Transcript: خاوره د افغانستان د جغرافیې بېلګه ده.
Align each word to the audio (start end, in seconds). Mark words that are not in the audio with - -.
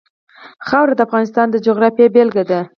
خاوره 0.67 0.93
د 0.95 1.01
افغانستان 1.07 1.47
د 1.51 1.55
جغرافیې 1.65 2.07
بېلګه 2.15 2.43
ده. 2.49 2.59